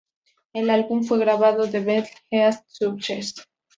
El 0.53 0.71
álbum 0.71 1.03
fue 1.03 1.19
grabado 1.19 1.63
en 1.65 1.85
Battle, 1.85 2.09
East 2.31 2.63
Sussex. 2.65 3.47